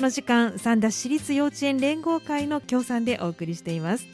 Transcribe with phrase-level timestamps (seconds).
[0.00, 4.06] この時間三田市立幼稚園連合会の協賛でお送りしています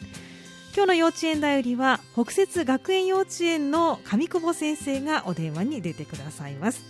[0.75, 6.83] 今日の幼稚園だよりは北節学園幼稚園の上久保先生がお電話に出てくださいます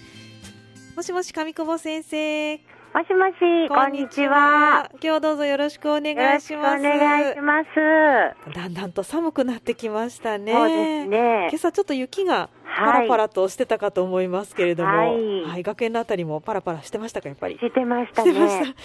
[0.97, 4.91] もしもし上久保先生もしもし、こんにちは。
[5.03, 6.81] 今日どうぞよろしくお願いします。
[6.81, 8.55] お願いします。
[8.55, 10.55] だんだんと寒くなってきましたね。
[10.55, 11.49] そうですね。
[11.51, 17.59] 今朝ちょっと雪がパラパラとしてたかと思いますけれども、はい、はい、学園のあたりもパラパラしてましたか、やっぱり？
[17.59, 18.33] してましたね。
[18.33, 18.37] し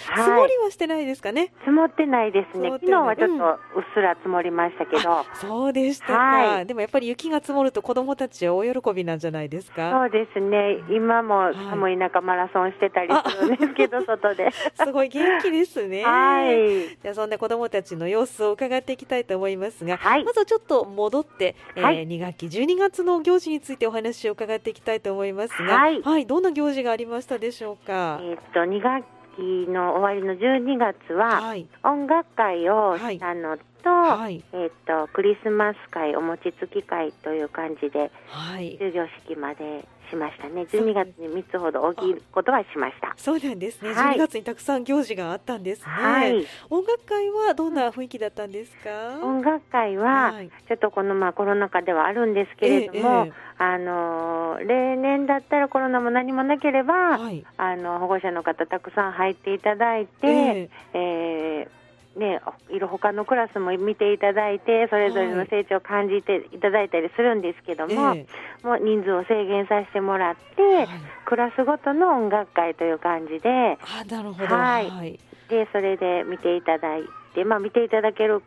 [0.08, 1.52] た積もりはしてないですかね？
[1.60, 2.70] 積もってないですね。
[2.70, 5.24] 昨日はちょっとうっすら積もりましたけど。
[5.34, 9.90] そうでしたか、はい、でもやっぱり雪が積もると子供たちは大喜びなんじゃないですか？
[9.90, 10.78] そうですね。
[10.90, 14.50] 今も寒い中マラソンしてたりするんですけど、 外で。
[14.52, 16.04] すごい元気ですね。
[16.04, 16.88] はい。
[16.88, 28.18] じゃあそんな子供たちの様子を伺っていきたいと思いますが、はい、まずちょっと戻って、えー、はい、2学期12月の行事についてお話を伺っていきたいと思いますが、はい、はい、どんな行事がありましたでしょうか？
[28.22, 29.04] えー、っと2学
[29.36, 40.62] 期の終わりの12月は、はい、音楽会をしたのと、はい、えっ、とクリスマス会お餅つき会という感じで、はい、授業式までしましたね。
[40.62, 43.14] 12月に3つほど大きいことはしました。
[43.16, 43.90] そうなんですね。
[43.92, 45.84] 12月にたくさん行事があったんですね。
[45.86, 48.90] はい、音楽会はどんな雰囲気だったんですか？
[49.22, 50.34] 音楽会は、
[50.68, 61.81] ちょっとこのまあコロナ禍ではあるんですけれども、ええ、あの例年だったらコロナも何もなければ、はい、あの保護者の方たくさん入っていただいて、ええー
[62.16, 68.26] ね、いる他のクラスも見ていただいてそれぞれの成長を感じていただいたりするんですけども、はい、
[68.62, 70.88] もう人数を制限させてもらって、はい、
[71.24, 75.18] クラスごとの音楽会という感じであなるほど、はい、
[75.48, 78.42] でそれで見ていただいて、まあ、見ていただける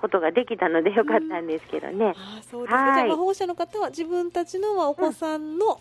[0.00, 2.14] ことができたのでよかったんですけどね。
[2.50, 5.80] そうですはい、じゃあ保護者の方は自分たちのお子さんの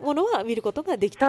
[0.00, 1.26] ものは見ることができた、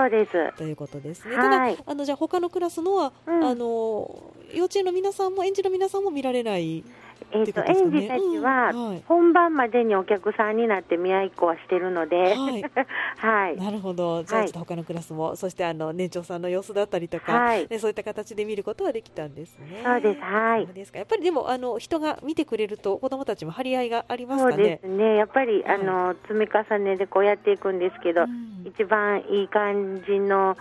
[0.58, 1.36] ということですね。
[1.36, 6.84] ただ、あのじゃあ他のクラスのは、うん、あの幼稚園の皆さんも園児の皆さんも見られない。
[7.32, 8.72] えーと、ね、園児たちは
[9.08, 12.64] 本番までにお客さんになって宮古はしてるので、はい、
[13.18, 19.82] はい、なるほど、じゃあ、ちょっと他のクラスも、そしてあの年長さんの様子だったりとか、はい、ね、そういった形で見ることはできたんですね。
[19.84, 20.68] そうです、はい。
[20.68, 20.98] ですか。
[20.98, 24.56] やっぱりでもあの人が見てくれると、子どもたちも張り合いがありますかね？
[24.56, 30.58] そうですね、やっぱり、あの積み重ねでこうやっていくんですけど、うん、一番いい感じの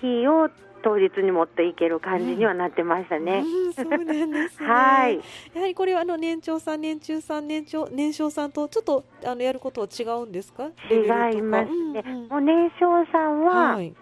[0.00, 0.50] 日を、
[0.82, 3.44] 当日に持っていける感じにはなってましたね。
[3.44, 4.68] うん、そうなんですね。
[4.68, 5.20] はい。
[5.54, 10.70] やはりこれはあの年長さん、年中さん、年長年少さんとちょっとあのやることは違うんですか？
[10.90, 12.02] 違いますね。
[12.06, 13.74] うんうん、もう年少さんは。
[13.74, 13.94] はい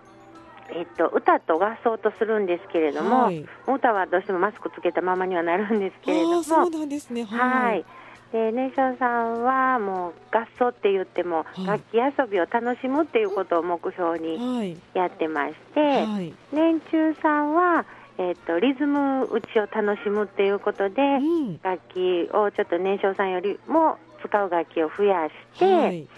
[0.71, 7.25] えっと、歌と合奏とするんですけれども、はい、歌はどうしてもマスクつけたままにはなるんですけれども、そうなんですね。
[7.25, 7.85] はい、はい
[8.33, 17.87] で年少さんはもう合奏って言っても、楽器遊びを楽しむっていうことを目標にやってまして、はい、年中さんは、
[18.19, 26.09] えーと、リズム打ちを楽しむっていうことで、うん、楽器をちょっと年少さんよりも使う楽器を増やして、はい、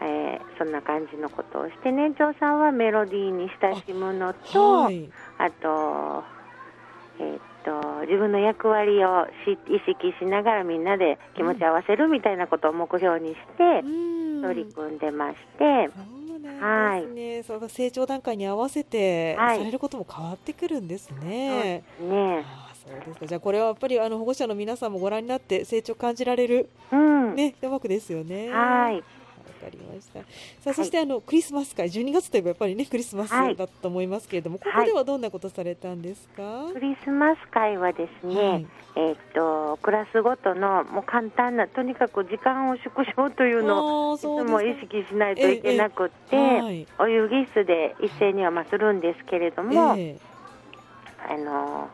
[0.00, 6.24] えー、そんな感じのことをして年長さんはメロディーに親しむのとあ,、と,、
[7.18, 7.49] えーと
[8.02, 13.82] 自分の役割をし意識しながらみんなで気持ち合わせるみたいなことを目標にして
[14.42, 15.90] 取り組んでまして。
[16.60, 21.82] はい、ね、その成長段階に合わせてされることも変わってくるんですね。
[22.00, 22.44] はい、ね。
[22.74, 23.26] そうですか。
[23.26, 28.50] じゃあこれはやっぱりあの保護者の皆さんもご覧になって成長感じられる、うん、ね、一幕ですよね。
[28.50, 29.02] はい。
[29.60, 30.20] かりました。
[30.62, 36.66] さあ、そしてあのクリスマス会12月といえばやっぱりねクリスマスだと思いますけれども、ここではどんなことされたんですか？
[36.72, 38.66] クリスマス会はですね、
[38.96, 49.96] えっとクラスごとのもう簡単なとにかく時間を縮小というのをいつも意識しないといけなくって、お遊戯室で一斉にはまするんですけれども、あ
[51.36, 51.88] の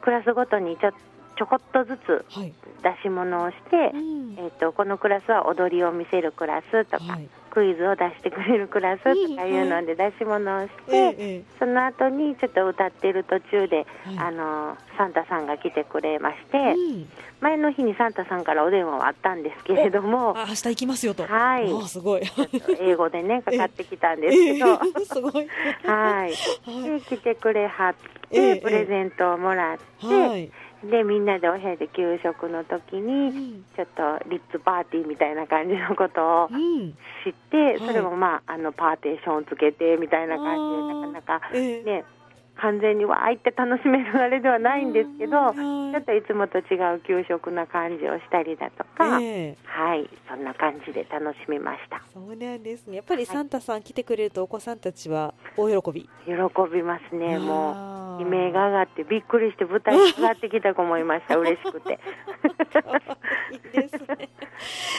[0.00, 0.98] クラスごとにちょっと
[1.42, 2.24] ちょこっとずつ
[2.84, 13.86] 出し物をして、はい、えーと、このクラスは踊りを見せるクラスとか、はい、クイズを出してくれるクラスとかいうので出し物をして、その後にちょっと歌ってる途中で、
[14.16, 17.08] あのサンタさんが来てくれまして、うん、
[17.40, 21.26] 前の日にサンタさんからお電話はあったんですけれどもあ明日行きますよと。
[21.26, 21.88] はい。
[21.88, 22.22] すごい。
[22.78, 25.48] 英語でね かかってきたんですけど、 すごい。
[25.84, 26.30] はい、
[26.84, 27.94] で来てくれはっ
[28.30, 30.52] て、プレゼントをもらって、はい
[30.84, 36.48] でみんなでお部屋で給食の時に、ちょっとリッツパーティーみたいな感じのことを
[37.24, 40.56] 知って、それもまああのパーテーションをつけてみたいな感
[41.14, 42.04] じでなかなかね、
[42.56, 52.02] 完全にわーいって楽しめるあれではないんですけど、ちょっといつもと違う給食な感じをしたりだとか、えー、はいそんな感じで楽しみました。
[52.12, 52.96] そうなんですね。
[52.96, 56.08] やっぱりサンタさん来てくれるとお子さんたちは大喜び。
[56.26, 56.32] 喜
[56.72, 61.36] びますねもう悲鳴が上がってびっくりして舞台に上がってきた子もいました。
[61.36, 61.98] 嬉しくて。
[63.52, 64.28] いいですね。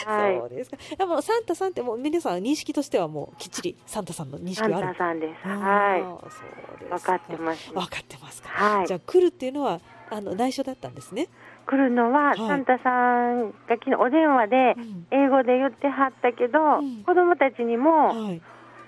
[0.06, 0.70] はい、そうです。
[0.70, 4.86] かでもサンタさんってもう皆さん認識としてはもうきっちりサンタさんの認識がある。
[4.86, 5.48] サンタさんです。
[5.48, 6.00] はい。
[6.02, 6.42] そうです
[6.90, 9.80] 分かってます、分かってますか、はい、じゃあ来るっていうのは
[10.10, 11.28] あの内緒だったんですね。
[11.66, 14.76] 来るのは、はい、サンタさんが昨日お電話で
[15.10, 18.42] 英語で言ってはったけど、うん、子供たちにも、はい、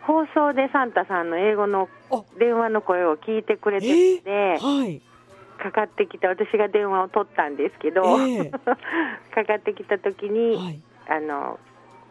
[0.06, 1.88] 放送でサンタさんの英語の
[2.38, 3.86] 電話の声を聞いてくれて
[4.20, 5.02] て、えー、はい、
[5.58, 8.50] かかってきた私が電話を取ったんですけど、えー、
[9.34, 11.58] かかってきた時に、はい、あの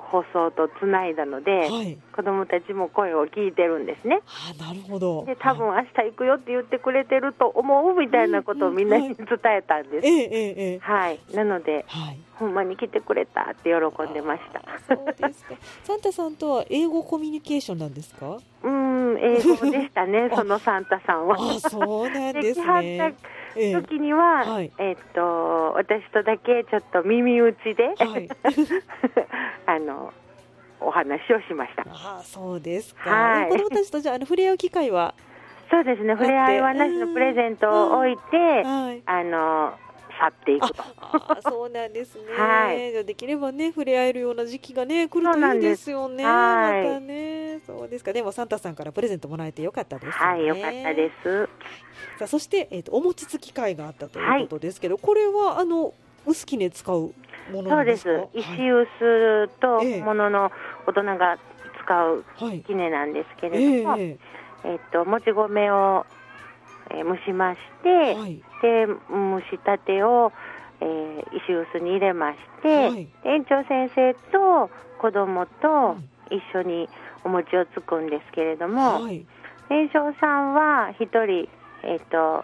[0.05, 4.21] 放送とつないだので、はい、子どもたちも声を聞いてるんですね。
[4.59, 9.25] あなるほどで多分明日行くよって言ってくれてると思うみたいなことをみんなに伝
[9.57, 10.85] えたんです。
[10.85, 14.61] はい、なので、はい、ほんまに来てくれたって喜んでました。
[14.95, 15.55] そうですか。
[15.83, 18.37] サンタさんとは英語コミュニケーションなんですか？
[18.63, 20.29] うん、英語でしたね。
[20.33, 21.35] そのサンタさんは。
[21.39, 23.15] あ、そうなんですね。
[23.55, 28.29] 時には、えー、はい、えっと私とだけちょっと耳打ちで、はい、
[29.65, 30.13] あの
[30.79, 31.85] お話をしました。
[31.87, 33.09] あそうですか。
[33.09, 35.15] はい、子供たちとじゃあの触れ合う機会は
[35.71, 36.13] そうですね。
[36.13, 39.73] 触れ合いはなしのプレゼントを置いて、はい、あの
[40.19, 40.83] 去っていくと。
[40.99, 42.23] あそうなんですね。
[42.37, 43.05] はい。
[43.05, 46.23] できればね触れ合えるような時期がね来るといいですよね。
[46.23, 47.59] またね。
[47.65, 48.13] そうですか。
[48.13, 51.49] でもサンタさんからプレゼントもらえてよかったです、ね、はい、よかったです。
[52.17, 55.93] さあそしてえっ、ー、とお餅つき会があったということですけど、はい、これはあの
[56.25, 57.13] 薄きね使う
[57.51, 58.07] ものそうです。
[58.33, 60.51] 石臼とものの
[60.87, 61.37] 大人が
[61.83, 62.23] 使う
[62.65, 66.05] きねなんですけれども、はい、えー、えっ、ー、ともち米を
[66.91, 70.31] えー、蒸しまして、はい、で蒸したてを、
[70.81, 75.97] えー、石臼に入れまして、はい、園長先生と子供と
[76.31, 76.89] 一緒に
[77.23, 79.25] お餅をつくんですけれども、はい、
[79.69, 81.49] 年少さんは1人、
[81.83, 82.43] えーと、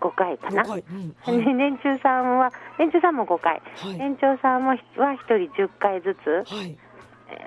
[0.00, 0.70] 5回かな、うん。
[0.70, 0.84] はい、
[1.54, 3.60] 年中さんは年中さんも5回、
[3.98, 4.78] 年長さんは1
[5.16, 6.44] 人10回ずつ、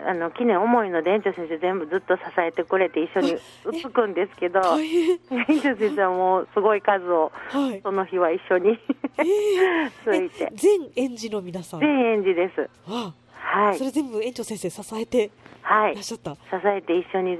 [0.08, 3.38] あの記念重いので園長先生全部ずっと支えてくれて一緒に
[3.82, 5.20] つくんですけど 園
[5.62, 8.78] 長先生はもうすごい数を、はい、その日は一緒に
[10.04, 10.50] ついて。
[10.54, 11.80] 全園児の皆さん。
[11.80, 12.70] 全園児です。
[12.86, 13.78] はい。
[13.78, 15.32] それ全部園長先生支えてい。
[15.64, 17.40] らっしゃった、はい、支えて一緒に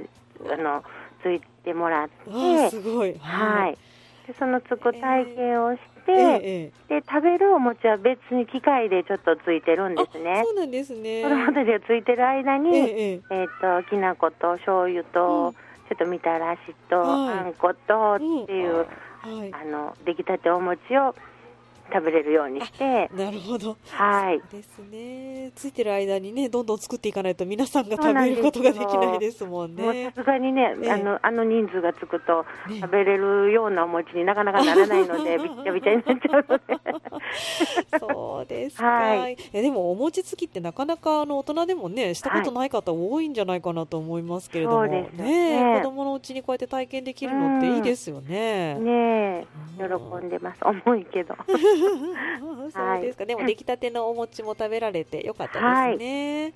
[0.50, 0.82] あの
[1.22, 2.70] ついてもらって。
[2.70, 3.14] すごい。
[3.20, 3.78] はい、
[4.26, 10.42] でそのつく体験をして、えー、で食べるお餅は別に機械でちょっとついてるんですね。
[10.44, 11.22] そうなんですね。
[11.22, 15.58] 子供たちがついてる間に、えー、えー、ときな粉と醤油と、うん、ちょ
[15.94, 18.86] っとみたらしと、はい、あんことっていう、うん。
[19.22, 21.14] はい、あの出来たてお餅を
[21.92, 23.10] 食べれるようにして。
[23.14, 23.76] なるほど。
[23.90, 24.40] はい。
[24.50, 25.52] ですね。
[25.54, 30.12] ついてる間にねどんどん作っていかないと皆さんが食べることができないですもんね。
[30.16, 32.44] さすがにね、あのあの人数がつくと、
[32.80, 36.62] 食べれるようなお餅になかなかならないので びっちゃびちゃになっちゃうので。
[37.98, 45.08] そうですか、はい、えでもお餅つきってなかなかあの大人でもねしたことない方多いんじゃないかなと思いますけれども、ね。
[45.12, 49.46] ね子供のうちにこうやって体験できるのっていいですよね、ね
[49.76, 49.84] 喜
[50.24, 50.60] んでます。
[50.86, 51.34] 重いけど
[52.72, 55.54] そうですか、でも出来たてのお餅も食べられてよかった
[55.88, 56.44] ですね。
[56.46, 56.52] わ、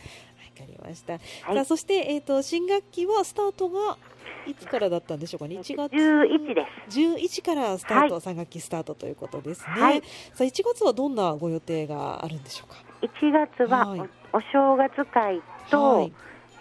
[0.58, 1.19] かりました。
[1.19, 1.25] さ
[1.61, 3.99] あそしてえっ、と新学期はスタートが
[4.46, 6.99] いつからだったんでしょうかね？1月11です。
[6.99, 9.82] 11からスタート、3学期スタートということですね。
[9.82, 10.06] はい、さ
[10.40, 16.12] あ1月はどんなご予定があるんでしょうか？1月はお,、お正月会と、はい、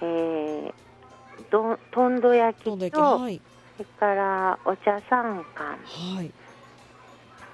[0.02, 0.74] えー、
[1.52, 3.42] どとんど焼きと、はい、
[3.78, 6.32] それからお茶三貫、はい、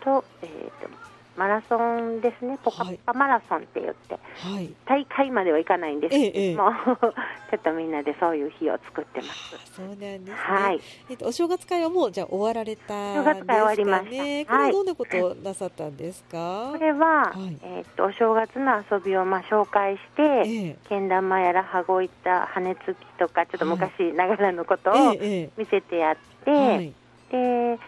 [0.04, 0.50] と,、えー
[0.84, 1.02] と
[1.38, 6.12] マラソンですね、ポカポカマラソンって言って、はい、大会まではいかないんです。
[6.12, 6.74] けども、え。
[6.76, 6.96] え、
[7.56, 9.74] ちょっとみんなでそういう日を作ってます。
[9.74, 10.34] そうなんですね。
[10.36, 10.82] はい。
[11.10, 14.10] えっとお正月会はもうじゃ終わられた、ね、正月会終わりました。
[14.52, 16.38] これはどんなことをなさったんですか？
[16.38, 26.94] はい、これは、はい、えっとお正月の遊びをまあ紹介して、えけん玉やら羽子板、羽根つきとかちょっと昔ながらのことを見せてやって、はい、
[27.32, 27.80] で、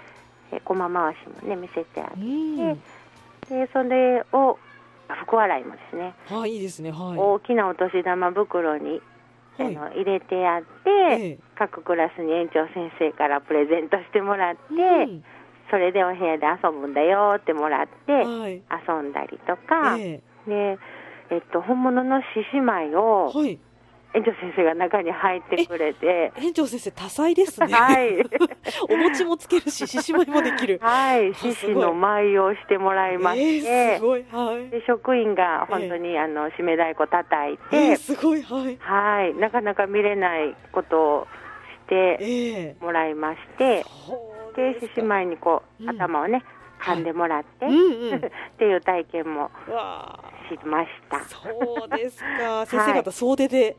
[0.55, 2.93] え駒回しもね見せてあって。
[3.49, 4.57] でそれを
[5.09, 9.01] 福笑いもですねあいいですね、はい、大きなお年玉袋に、
[9.59, 14.75] あの入れてやって、ええ、各クラスに園長先生からプレゼントしてもらって、う
[15.13, 15.23] ん、
[15.69, 20.79] それでお部屋で遊ぶんだよってもらって、はい、遊んだりとか、え、で、
[21.29, 23.59] えっと、本物の獅子舞を、はい、
[24.15, 26.31] 園長先生が中に入ってくれて。
[26.37, 27.73] 園長先生多彩ですね。
[27.73, 28.23] はい。
[28.89, 30.79] お餅もつけるし、獅子舞もできる。
[30.81, 31.33] はい。
[31.33, 33.67] 獅子の舞をしてもらいまして。
[33.67, 34.25] えー、すごい。
[34.31, 34.69] はい。
[34.69, 37.63] で、職員が本当に、えー、あの、締め太鼓叩いて。
[37.75, 38.43] えー、すごい。
[38.43, 38.77] はい。
[38.79, 39.33] はい。
[39.33, 41.27] なかなか見れないことを
[41.87, 43.63] してもらいまして。
[43.63, 46.43] えー、で、獅子舞にこう、頭をね、
[46.83, 48.19] 噛んでもらって、はいうんうん、っ
[48.59, 49.49] ていう体験も
[50.49, 51.19] しました。
[51.21, 52.65] そうですか。
[52.69, 53.75] 先生方総出で。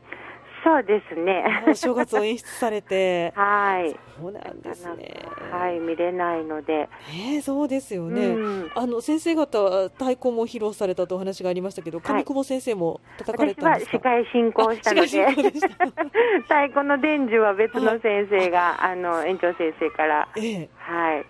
[0.65, 1.45] そうですね。
[1.69, 3.31] お正月を演出されて。
[3.37, 3.95] はい。
[4.19, 5.13] そうなんですね。
[5.51, 6.89] はい、見れないので。
[7.13, 8.25] ええー、そうですよね。
[8.25, 13.97] うん、あの先生方は太鼓も披露されたとお話がありましたけど、上久保先生も叩かれたんですか？
[13.99, 15.05] 司会進行したので。
[16.49, 21.25] 太鼓の伝授は別の先生が、 はい、あの園長先生から、えー、はい。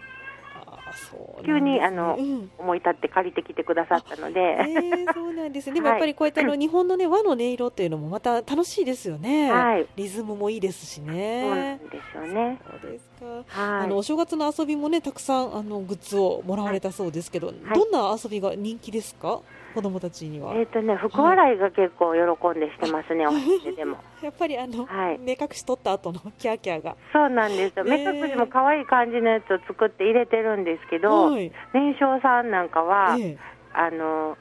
[1.45, 11.41] 急にあの、うん、思い立って借りてきてくださったので、えー、そうなんです でもやっぱりこういったあの日本のね和の音色っていうのもまた楽しいですよね、はい、リズムもいいですしね。
[11.43, 12.59] そうなんですよね。
[12.81, 13.14] そうです
[13.55, 19.41] あのお正月の遊びもねたくさんあのグッズをもらわれたそうですけど、はい、どんな遊びが人気ですか？
[19.75, 20.55] 子供たちには。
[20.55, 23.97] えっ、ー、とね、福笑いが結構喜んでしてますね、はい、お店でも。
[24.23, 26.95] やっぱりあの、はい、目隠し取った後の キャーキャーが。
[27.11, 27.83] そうなんですよ。
[27.83, 33.37] 目隠しも可愛い感じのやつを作って入れてるんですけど、はい、年少さんなんかは、えー、
[33.73, 34.37] あの、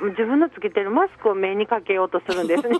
[0.00, 2.78] 自分のつけてるマスクを目にかけようとするんですね。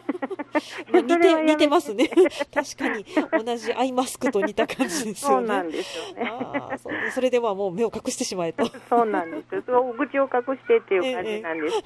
[0.92, 2.08] 似て似てますね。
[2.52, 3.04] 確かに。
[3.44, 5.46] 同じアイマスクと似た感じですよね。
[5.46, 6.30] そうなんですよね。
[6.30, 8.66] あそそれではもう目を隠してしまえと。
[8.88, 9.80] そうなんですよ。
[9.80, 11.76] お口を隠してっていう感じなんです。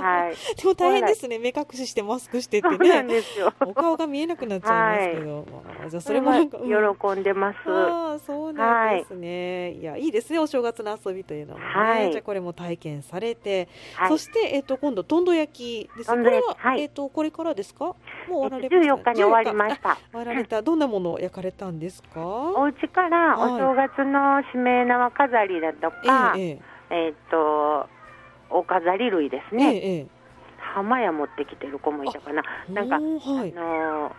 [0.00, 0.56] はい。
[0.56, 1.38] でも大変ですね。
[1.38, 2.76] 目隠ししてマスクしてってね。
[2.76, 3.52] そうなんですよ。
[3.60, 7.56] お顔が見えなくなっちゃいますけど、はい、じゃそれもなんか、喜んでます。
[7.66, 10.38] あそうなんですね、はい、いやいいですね。
[10.40, 16.10] お正月の遊びというのはね、はい、じゃこれも体験されて、はいそして、えっ、ー、と、今度、とんど焼きです。
[16.10, 17.84] これは、はい、えっ、ー、と、これからですか？
[17.84, 17.94] もう
[18.28, 18.94] 終わられました。
[18.94, 19.96] 14日に終わりました。
[19.96, 22.20] 終わられた、どんなものを焼かれたんですか？
[22.20, 26.58] お家からお正月のしめ縄飾りだとか、えっ、
[26.90, 27.88] えー、と、
[28.50, 29.76] お飾り類ですね。
[29.76, 30.06] ええ
[30.74, 32.42] 浜屋持ってきてる子もいたかな。
[32.70, 34.12] なんか、はい、あの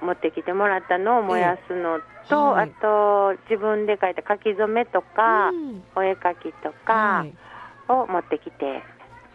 [0.00, 7.26] 持ってきてもらったのを燃やすのと、はい、あと自分で描いた書き初めとか、うん、お絵描きとか
[7.88, 8.82] を持ってきて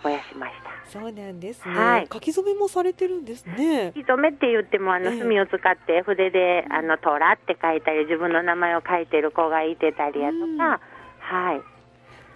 [0.04, 0.90] 燃やしました。
[0.92, 1.74] そうなんですね。
[1.74, 3.94] はい、書き初めもされてるんですね。
[3.96, 10.80] 書き初めって言ってもあの墨を使って筆で、あのトラって書いたり自分の名前を書いてる子がいてたりやとか、
[11.20, 11.62] はい。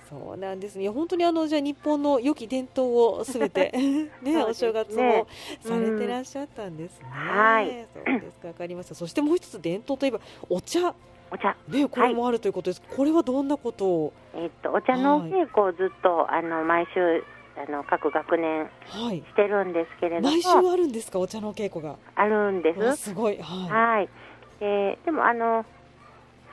[0.09, 0.88] そうなんですね。
[0.89, 3.74] 本当にあのじゃあ日本の良き伝統をすべて
[4.24, 5.27] ねお正月も
[5.59, 7.07] されてらっしゃったんですね。
[7.09, 7.86] はい。
[7.93, 8.95] そうですかわかりました。
[8.95, 10.19] そしてもう一つ伝統といえば
[10.50, 10.95] お茶。
[11.29, 11.57] お茶。
[11.67, 12.81] ねこれもあるということです。
[12.88, 14.13] はい、これはどんなことを？
[14.33, 17.21] えっとお茶の稽古をずっとあの毎週
[17.58, 21.20] あの各学年してるんですけれども、毎週あるんですか？
[21.20, 21.96] お茶の稽古が。
[22.16, 22.96] あるんです。
[22.98, 23.38] すごい。
[23.42, 24.10] はい、はい、
[24.60, 25.66] ででもあの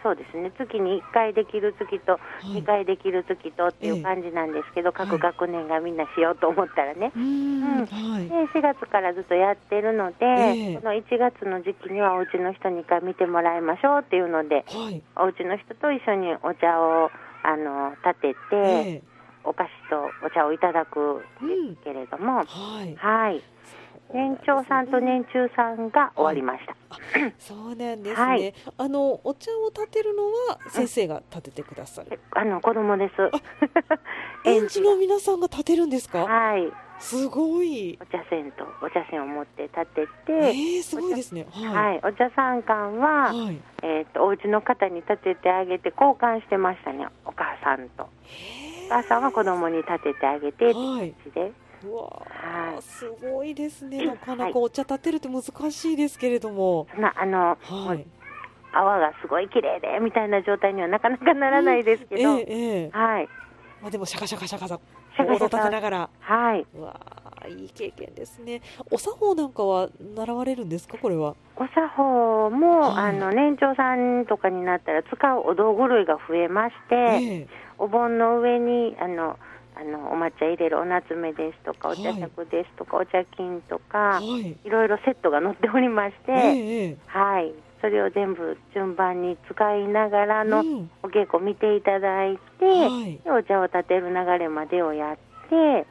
[0.02, 0.52] そうですね。
[0.58, 17.10] 月に1回できる月と2回できる月とっていう感じなんですけど、はい、各学年がみんなしようと思ったらね、うん、はい、で4月からずっとやってるので、えー、この1月の時期にはお家の人に回見てもらいましょうっていうので、はい、お家の人と一緒にお茶を
[17.42, 19.13] あの立てて、えー
[19.44, 20.98] お菓子とお茶をいただく
[21.42, 23.42] んですけれども、うん、はい、はい、
[24.12, 26.74] 年長さんと年中さんが終わりました。
[27.20, 28.22] はい、そうなんですね。
[28.22, 32.20] はい、あのお茶を立てるのは先生が立ててくださる。
[32.32, 33.14] あの子供です。
[34.48, 36.24] 園児の皆さんが立てるんですか？
[36.24, 36.72] はい。
[37.00, 37.98] すごい。
[38.00, 40.32] お茶筅とお茶筅を持って立てて。
[40.32, 41.44] えー、すごいですね。
[41.50, 42.00] はい。
[42.04, 47.08] お茶三貫は、はい、えっ、とお家の方に立ててあげて交換してましたね。
[47.24, 48.08] お母さんと。
[48.26, 51.52] へお母さんは子供に立ててあげてって感じで。
[51.84, 54.04] うわはい、すごいですね。
[54.06, 56.86] なかなかお茶立てるって難しいですけれども。
[56.96, 58.06] なあの、はい、
[58.72, 63.28] 泡がすごい綺麗でみたいな状態にはなかなかならないですけど、うん、ええはい。
[63.82, 64.78] まあでもシャカシャカシャカシャ
[65.16, 66.66] カ音立てながら、はい。
[66.74, 67.00] うわ
[67.46, 68.60] いい経験ですね。
[68.90, 70.98] お作法なんかは習われるんですか？
[70.98, 71.34] これは。
[71.56, 77.46] お作法も、はい、あの年長さんとかになったら使うお道具類が増えまして、ええ。
[77.78, 79.38] お盆の上にあの
[79.76, 87.52] あのお抹茶入れるお夏目ですとかお茶杓ですとか、はい、お茶金とか、はい、いろいろセットが載っておりまして、ええ、はい。
[87.80, 90.60] それを全部順番に使いながらの
[91.02, 95.16] お稽古見ていただいて、はい、お茶を立てる流れまでをやっ
[95.50, 95.86] て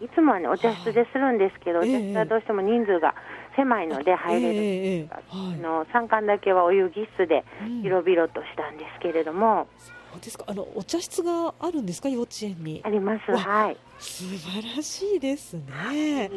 [0.00, 3.14] いつもはねお茶室でするんですけど、お茶室はどうしても人数が
[3.56, 7.44] 狭いので入れる、ええ、あの参観だけはお湯儀室で
[7.82, 9.66] 広々としたんですけれども。
[9.78, 10.44] そそうですか。
[10.48, 12.08] あのお茶室があるんですか？
[12.08, 12.80] 幼稚園に。
[12.84, 13.36] あります。
[13.36, 13.76] はい。
[13.98, 15.62] 素晴らしいですね。
[15.68, 16.28] はい、いや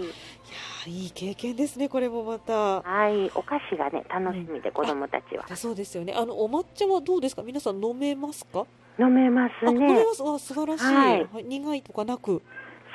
[0.88, 1.90] いい経験ですね。
[1.90, 2.82] これもまた。
[2.82, 3.32] はい。
[3.34, 5.56] お菓子がね楽しみで、子供たちは。
[5.56, 6.14] そうですよね。
[6.16, 7.42] あのお抹茶はどうですか？
[7.42, 8.66] 皆さん飲めますか？
[9.00, 9.72] 飲めますね。
[9.72, 10.22] 飲めます。
[10.24, 10.86] あ素晴らしい。
[10.86, 12.42] はい、苦いとかなく。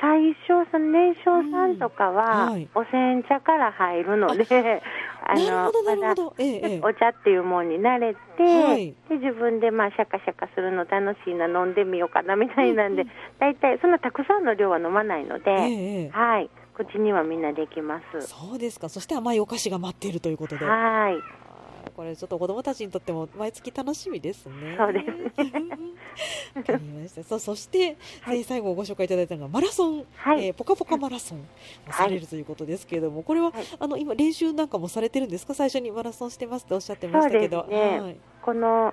[0.01, 4.83] 最初、その年少さんとかは、お煎茶から入るので、
[5.29, 6.23] あのまだ
[6.83, 13.07] お茶っていうもんに慣れて、はい、で自分でまあシャカシャカするの楽しいな、飲んでみようかなみたいなんで、
[13.41, 18.27] 大体、そんなたくさんの量は飲まないので、はい、口にはみんなできます。
[18.29, 20.65] そうですか、そして甘いお菓子が待っているということで。
[20.65, 21.46] はい
[21.97, 24.77] これちょっと子供たちにとっても毎月楽しみですね。
[24.77, 25.07] そうです、
[26.55, 27.25] わかりました。
[27.25, 31.39] そそして、はい、最後ご紹介いただいたのがマラソン、はい、えー、ポカポカマラソン
[31.89, 35.55] をされるということですけれども、これは、はい、あの今練習なんかもされてるんですか？
[35.55, 38.93] 最初にマラソンしてますっておっしゃってましたけど、ね、はい、この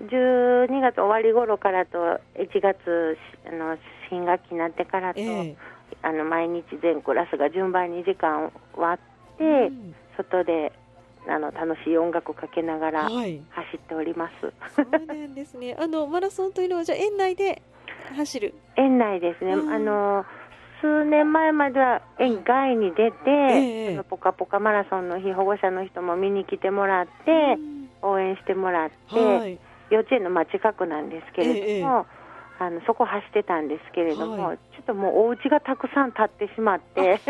[0.00, 1.98] 12月終わり頃からと
[2.36, 3.18] 1月
[3.48, 3.76] あの
[4.10, 5.56] 新学期になってからと、えー、
[6.02, 9.00] あの毎日全クラスが順番に時間割
[9.34, 10.72] って、うん、外で
[11.28, 13.38] あの楽しい音楽をかけながら走
[13.76, 14.46] っております。
[14.46, 15.76] はい、そうなんですね。
[15.80, 17.62] あのマラソンというのはじゃ園内で
[18.16, 18.54] 走る？
[18.76, 19.52] 園内ですね。
[19.52, 20.24] あの
[20.80, 27.56] 数年前までは園外に出て、えー、ポカポカマラソンの日保護者の人も見に来てもらって、
[28.02, 32.06] 応援してもらって、はい、幼稚園の間近くなんですけれども。
[32.06, 32.23] えー
[32.58, 37.20] あのそこ走ってたんですけれども、はい、ちょっともうお家がたくさん建ってしまって。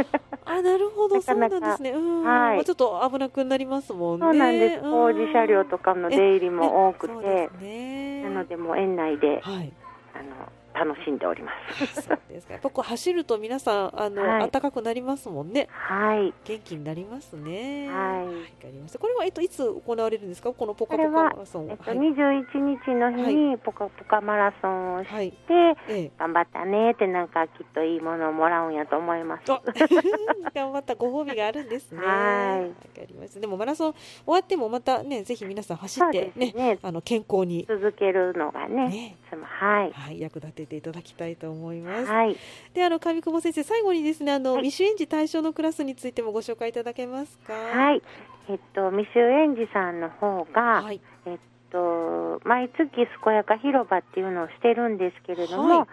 [0.44, 1.92] あなるほど そうなんですね。
[1.92, 4.26] はい、ちょっと危なくなりますもんね。
[4.26, 4.82] そうなんです。
[4.82, 9.72] 工事車両とかの出入りも多くて、ね、なのでもう園内で、はい、
[10.14, 11.86] あの楽しんでおります。
[12.02, 12.54] そうですか。
[12.54, 15.68] やっぱこう走ると皆さんあの、はい、暖かくなりますもんね。
[15.70, 16.34] はい。
[16.44, 17.88] 元気になりますね。
[17.88, 18.26] はい。
[18.26, 18.98] わ、かりました。
[18.98, 20.52] これはえっといつ行われるんですか？
[20.52, 21.70] このポカポカマラソン。
[21.70, 29.44] えっと二十一日の日にポカポカマラソンをして、はい、頑張ったねってなんかきっといいものをもらうんやと思います。
[30.54, 32.04] 頑張ったご褒美があるんですね。
[32.04, 32.60] はい。
[32.62, 33.40] わかりました。
[33.40, 42.10] でもマラソン終わってもまたねぜひ皆さん走ってね、ねあの健康に続けるのがね、ねはい、はい、役立てていただきたいと思います。
[42.10, 42.36] はい、
[42.72, 47.52] で、あの上久保先生、最後にですね、あの、はい、未就園児対象のクラスについてもご紹介いただけますか？
[47.52, 48.02] はい、
[48.48, 51.38] えっと未就園児さんの方が、はい、えっ
[51.70, 55.86] と毎月健やか広場っていうのをしてるんですけれども、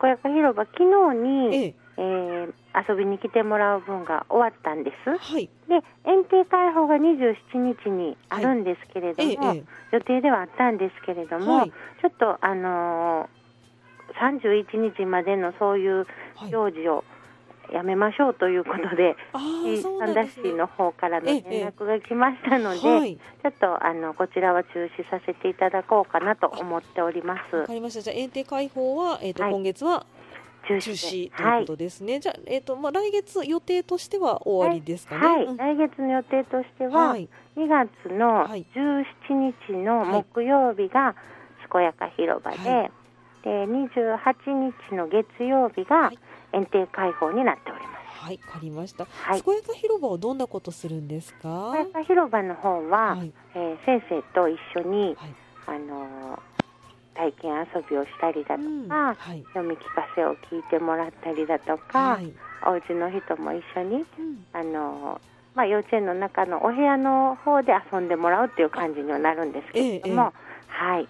[0.00, 1.56] 健やか広場昨日に。
[1.56, 1.74] ええ。
[1.98, 2.52] えー、
[2.86, 5.16] 遊びに来てもらう分が終わったんです。
[5.16, 9.56] はい、で園庭開放が27日にあるんですけれども、はい。
[9.56, 13.26] ええ、予定ではあったんですけれども、はい、ちょっとあのー、
[14.20, 16.06] 31日までのそういう
[16.50, 17.04] 行事を
[17.72, 27.56] やめましょうということで、三田市の方からの連絡が来ましたので、ちょっとあのこちらは中止させていただこうかなと思っております。
[27.56, 28.00] わかりました。
[28.02, 30.06] じゃあ園庭開放はえっ、ー、と、今月は
[30.68, 32.14] 中止ということですね。
[32.14, 35.26] はい、じゃあ、えっ、ー、と、まあ、来月予定としては終わりですかね。
[35.26, 39.04] はい、はい、来月の予定としては、はい、2月の17
[39.68, 41.14] 日の木曜日が
[41.72, 42.90] 健やか広場で、はい、
[43.46, 46.10] で、28日の月曜日が
[46.52, 48.24] 園庭開放になっております。
[48.24, 49.04] はい、わかりました。
[49.04, 51.70] はい、健やか広場はどんなことするんですか？
[51.76, 55.34] 健やか広場の方は、はい、えー、先生と一緒に、はい、
[55.66, 56.38] あのー
[57.14, 58.88] 体験遊びをしたりだとか、うん。
[58.88, 62.30] はい、読み聞かせを聞いてもらったりだとか、はい、
[62.66, 65.18] お家の人も一緒に、うん、あの
[65.54, 71.06] まあ、幼稚園の中のお部屋の方で遊んでもらうっていう感じにはなるんですけれども、ええ、はい、はい、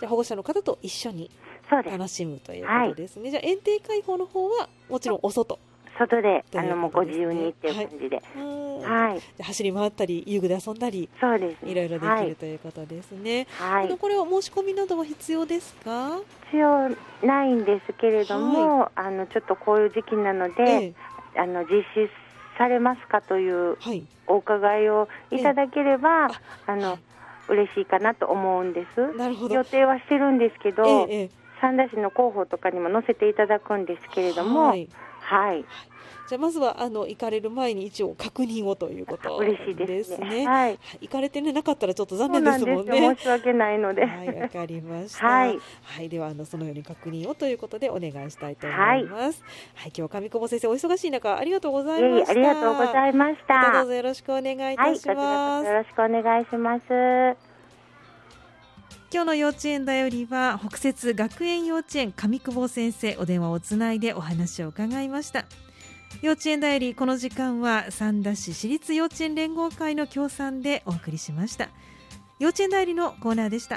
[0.00, 1.30] じゃ保護者の方と一緒に
[1.70, 3.30] 楽しむということですね。
[3.30, 5.58] すじゃ園庭開放の方はもちろんお外。
[5.96, 8.20] 外で、あのもうご自由にっていう感じで、
[8.84, 13.46] はい、走り回ったり遊具で遊んだりそうです、ね、いろいろできるということですね。
[13.60, 16.18] はい、これは申し込みなどは必要ですか？
[16.46, 16.88] 必要
[17.24, 20.94] ないんですけれども、はい、あのちょっとこういう時期なので、え
[21.36, 22.10] え、あの実施
[22.58, 23.76] されますかという
[24.26, 26.98] お伺いをいただければ、え、あの、はい、
[27.48, 29.00] 嬉しいかなと思うんです。
[29.52, 31.06] 予定はしてるんですけど、
[31.60, 34.68] 三田市の広報とかにも載せていただくんですけれども。
[34.68, 34.88] はい
[35.20, 35.64] はい。
[36.26, 40.46] じゃあまずはあの行かれる前に一応確認をということですね。
[40.46, 40.78] はい。
[41.02, 43.14] 行かれてねなかったらちょっと残念ですもんね。
[43.16, 44.06] 申し訳ないので。
[44.06, 45.26] はい、わかりました。
[45.26, 45.58] はい。
[45.82, 49.42] はい、ではあのそのように確認をということでお願いしたいと思います。
[49.42, 49.48] は
[49.80, 49.82] い。
[49.82, 52.30] はい、今日上久保先生お忙しい中ありがとうございました。
[52.30, 53.72] ありがとうございました。
[53.72, 55.66] どうぞよろしくお願いいたします。
[55.66, 57.54] よろしくお願いします。
[59.12, 65.44] 今日の幼稚園だよりは北摂学園幼稚園上久保先生お電話をつないでお話を伺いました
[66.22, 71.68] 幼稚園だよりこの時間は三田市私立幼稚園連合会の協賛でお送りしました。
[72.38, 73.72] 幼稚園だよりのコーナーでした。